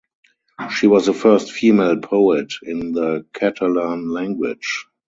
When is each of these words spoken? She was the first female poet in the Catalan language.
She 0.75 0.87
was 0.87 1.05
the 1.05 1.13
first 1.13 1.51
female 1.51 1.95
poet 1.99 2.53
in 2.63 2.91
the 2.93 3.27
Catalan 3.33 4.09
language. 4.09 4.87